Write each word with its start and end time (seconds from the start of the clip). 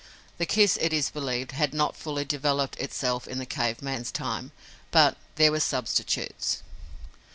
The 0.39 0.47
kiss, 0.47 0.79
it 0.81 0.93
is 0.93 1.11
believed, 1.11 1.51
had 1.51 1.75
not 1.75 1.95
fully 1.95 2.25
developed 2.25 2.75
itself 2.79 3.27
in 3.27 3.37
the 3.37 3.45
cave 3.45 3.83
man's 3.83 4.11
time, 4.11 4.51
but 4.89 5.15
there 5.35 5.51
were 5.51 5.59
substitutes. 5.59 6.63